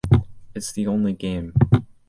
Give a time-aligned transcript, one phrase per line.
[0.55, 1.53] It's the only game.